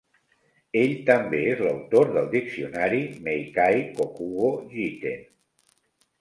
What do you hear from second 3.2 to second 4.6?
"Meikai Kokugo